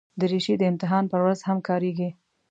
[0.19, 2.09] دریشي د امتحان پر ورځ هم کارېږي.